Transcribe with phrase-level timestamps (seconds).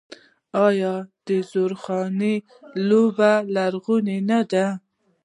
[0.67, 0.93] آیا
[1.27, 2.35] د زورخانې
[2.87, 4.67] لوبه لرغونې نه ده؟